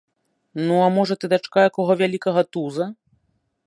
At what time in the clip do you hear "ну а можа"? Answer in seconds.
0.67-1.13